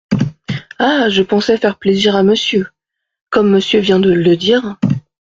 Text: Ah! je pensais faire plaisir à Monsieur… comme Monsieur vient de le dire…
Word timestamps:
Ah! 0.79 1.09
je 1.09 1.21
pensais 1.21 1.57
faire 1.57 1.77
plaisir 1.77 2.15
à 2.15 2.23
Monsieur… 2.23 2.67
comme 3.29 3.51
Monsieur 3.51 3.81
vient 3.81 3.99
de 3.99 4.11
le 4.11 4.35
dire… 4.35 4.77